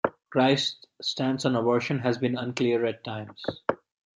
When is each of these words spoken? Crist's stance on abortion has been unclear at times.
Crist's 0.31 0.83
stance 0.99 1.45
on 1.45 1.55
abortion 1.55 1.99
has 1.99 2.17
been 2.17 2.35
unclear 2.35 2.87
at 2.87 3.03
times. 3.03 3.39